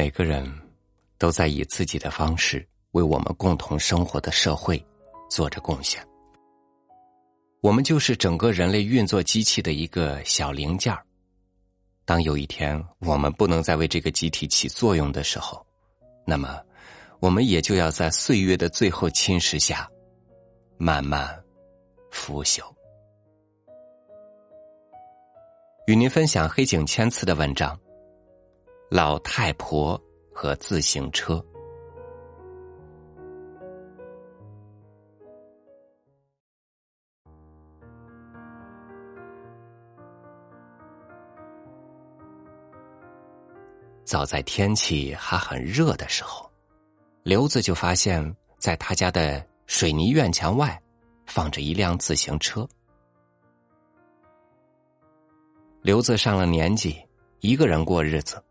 [0.00, 0.50] 每个人
[1.18, 4.82] 都在以自己的方式为我们共同生活的社会
[5.28, 6.02] 做着贡献。
[7.60, 11.04] 我们就是整个人类运作机器的一个小零件儿。
[12.06, 15.62] 当有一天我们不能再为这个集体起作用的时候，
[16.24, 16.58] 那么
[17.18, 19.86] 我们也就要在岁月的最后侵蚀下
[20.78, 21.28] 慢慢
[22.10, 22.62] 腐朽。
[25.86, 27.78] 与您分享黑井千次的文章。
[28.92, 29.96] 老太婆
[30.34, 31.40] 和自行车。
[44.02, 46.50] 早在天气还很热的时候，
[47.22, 48.20] 刘子就发现，
[48.58, 50.76] 在他家的水泥院墙外
[51.26, 52.68] 放着一辆自行车。
[55.80, 57.00] 刘子上了年纪，
[57.38, 58.42] 一个人过日子。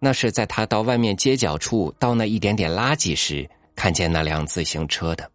[0.00, 5.30] 那是在他到外面街角处倒那一点点垃圾时，看见那辆自行车的。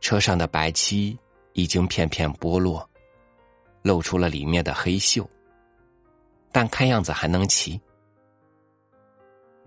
[0.00, 1.18] 车上的白漆
[1.54, 2.88] 已经片片剥落，
[3.82, 5.26] 露出了里面的黑锈，
[6.52, 7.80] 但看样子还能骑。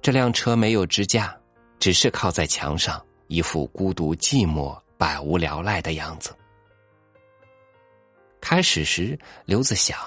[0.02, 1.36] 这辆车没有支架，
[1.80, 6.36] 只是靠在墙上，一副孤独寂寞、百无聊赖的样子。
[8.40, 9.98] 开始时，刘子想。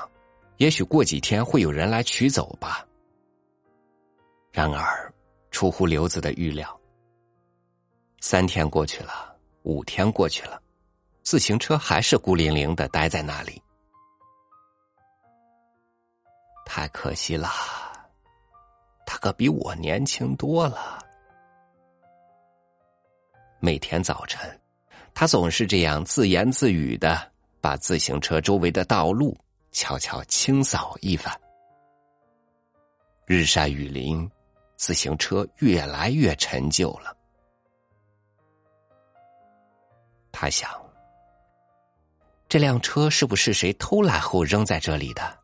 [0.65, 2.87] 也许过几天会有人来取走吧。
[4.51, 5.13] 然而，
[5.51, 6.81] 出乎刘子的预料，
[8.23, 10.59] 三天过去了，五天过去了，
[11.23, 13.61] 自行车还是孤零零的待在那里。
[16.65, 17.51] 太可惜了，
[19.05, 20.99] 他可比我年轻多了。
[23.61, 24.41] 每天早晨，
[25.13, 29.37] 他总是这样自言自语的，把自行车周围的道路。
[29.75, 31.37] 悄悄清扫一番，
[33.27, 34.31] 日晒雨淋，
[34.77, 37.15] 自行车越来越陈旧了。
[40.31, 40.71] 他想，
[42.49, 45.37] 这辆车是不是谁偷来后扔在这里的？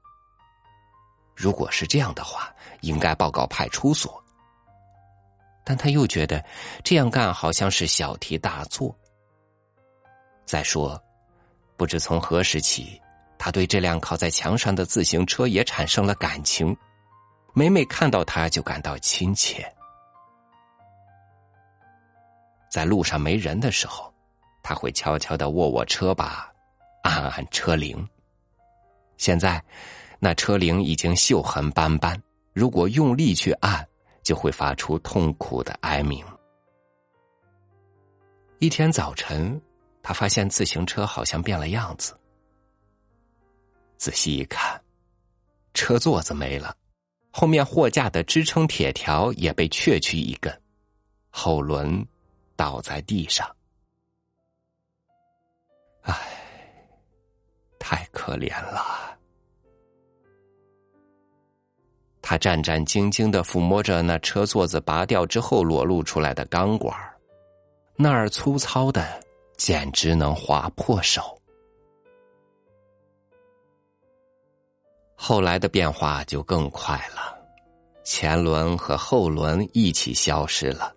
[1.35, 4.23] 如果是这样的话，应该报告派出所。
[5.65, 6.43] 但他又觉得
[6.85, 8.97] 这样干好像是小题大做。
[10.45, 11.03] 再说，
[11.77, 13.01] 不知从何时起。
[13.43, 16.77] 他对这辆靠在墙上的自行车也产生了感情，
[17.55, 19.67] 每每看到它就感到亲切。
[22.71, 24.13] 在路上没人的时候，
[24.63, 26.53] 他会悄悄的握握车把，
[27.03, 28.07] 按按车铃。
[29.17, 29.65] 现在，
[30.19, 32.23] 那车铃已经锈痕斑斑，
[32.53, 33.89] 如果用力去按，
[34.23, 36.23] 就会发出痛苦的哀鸣。
[38.59, 39.59] 一天早晨，
[40.03, 42.15] 他发现自行车好像变了样子。
[44.01, 44.81] 仔细一看，
[45.75, 46.75] 车座子没了，
[47.31, 50.51] 后面货架的支撑铁条也被确去一根，
[51.29, 52.03] 后轮
[52.57, 53.47] 倒在地上。
[56.01, 56.17] 唉，
[57.79, 59.19] 太可怜了。
[62.23, 66.99] 他战战兢兢的抚摸着那车座子拔掉之后裸露出来的钢管，
[67.97, 69.23] 那儿粗糙的，
[69.59, 71.39] 简直能划破手。
[75.23, 77.39] 后来的变化就更快了，
[78.03, 80.95] 前轮和后轮一起消失了，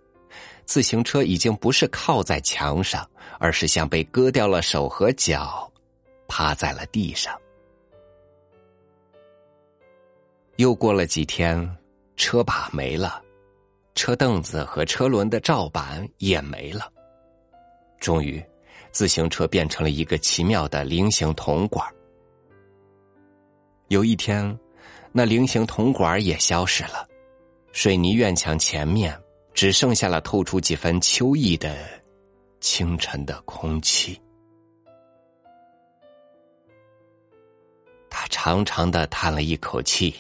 [0.63, 3.05] 自行车已经不是靠在墙上，
[3.37, 5.69] 而是像被割掉了手和脚，
[6.25, 7.37] 趴在了地上。
[10.55, 11.77] 又过了几天，
[12.15, 13.21] 车把没了，
[13.93, 16.89] 车凳子和车轮的罩板也没了，
[17.99, 18.41] 终于，
[18.89, 21.85] 自行车变成了一个奇妙的菱形铜管。
[23.89, 24.57] 有一天，
[25.11, 27.07] 那菱形铜管也消失了，
[27.71, 29.15] 水泥院墙前面
[29.53, 31.77] 只剩下了透出几分秋意的
[32.59, 34.19] 清晨的空气。
[38.09, 40.15] 他长长的叹了一口气，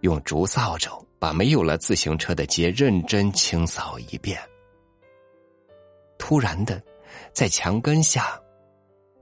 [0.00, 4.40] 用竹扫帚把没有了自行车的街认真清扫一遍。
[6.16, 6.82] 突然的，
[7.32, 8.40] 在墙根下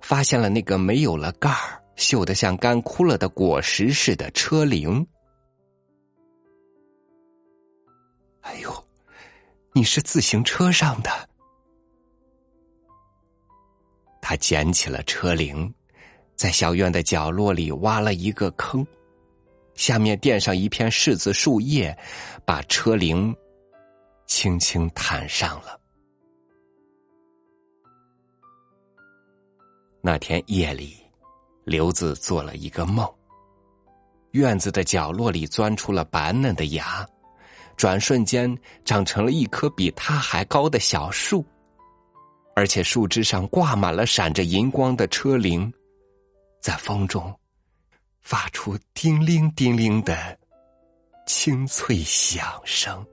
[0.00, 1.82] 发现了那个没有了盖儿。
[1.96, 5.06] 锈得像干枯了的果实似的车铃。
[8.42, 8.88] 哎呦，
[9.72, 11.10] 你是自行车上的？
[14.20, 15.72] 他捡起了车铃，
[16.36, 18.86] 在小院的角落里挖了一个坑，
[19.74, 21.96] 下面垫上一片柿子树叶，
[22.44, 23.34] 把车铃
[24.26, 25.80] 轻轻弹上了。
[30.02, 31.05] 那天夜里。
[31.66, 33.04] 刘子做了一个梦，
[34.30, 37.04] 院子的角落里钻出了白嫩的芽，
[37.76, 41.44] 转瞬间长成了一棵比它还高的小树，
[42.54, 45.70] 而且树枝上挂满了闪着银光的车铃，
[46.62, 47.36] 在风中
[48.22, 50.38] 发出叮铃叮铃的
[51.26, 53.04] 清脆响声。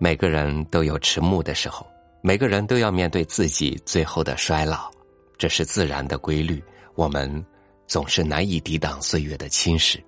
[0.00, 1.84] 每个人都有迟暮的时候，
[2.22, 4.88] 每个人都要面对自己最后的衰老，
[5.36, 6.62] 这是自然的规律。
[6.94, 7.44] 我们
[7.86, 10.00] 总是难以抵挡岁月的侵蚀，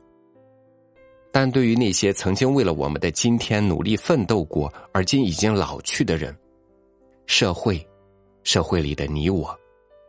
[1.33, 6.37] 但对于那些曾经为了我们的今天努力奋斗过，而今已经老去的人，
[7.27, 7.85] 社会，
[8.45, 9.57] 社会里的你我，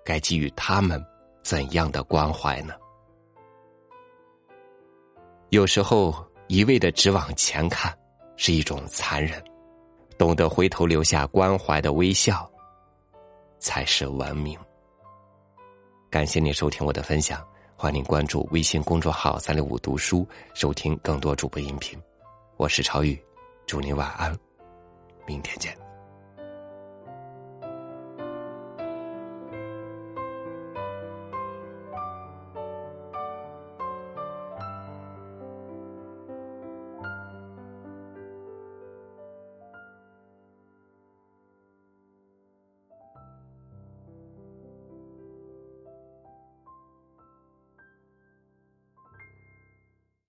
[0.06, 1.04] 该给予他们
[1.44, 2.74] 怎样的关怀呢？
[5.50, 6.16] 有时候，
[6.48, 7.92] 一味的只往前看，
[8.38, 9.44] 是一种残忍。
[10.22, 12.48] 懂得回头留下关怀的微笑，
[13.58, 14.56] 才是文明。
[16.12, 17.44] 感谢您收听我的分享，
[17.76, 20.24] 欢迎关注微信公众号“三六五读书”，
[20.54, 22.00] 收听更多主播音频。
[22.58, 23.20] 我是超宇，
[23.66, 24.32] 祝您晚安，
[25.26, 25.76] 明天见。